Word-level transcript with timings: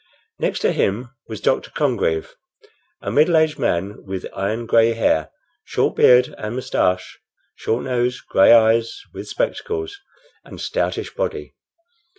Next 0.39 0.61
to 0.61 0.71
him 0.73 1.11
was 1.27 1.41
Dr. 1.41 1.69
Congreve, 1.69 2.33
a 3.03 3.11
middle 3.11 3.37
aged 3.37 3.59
man, 3.59 4.03
with 4.03 4.25
iron 4.35 4.65
gray 4.65 4.93
hair, 4.93 5.29
short 5.63 5.95
beard 5.95 6.33
and 6.39 6.55
mustache, 6.55 7.19
short 7.53 7.83
nose, 7.83 8.19
gray 8.19 8.51
eyes, 8.51 8.99
with 9.13 9.27
spectacles, 9.27 9.95
and 10.43 10.59
stoutish 10.59 11.13
body. 11.13 11.53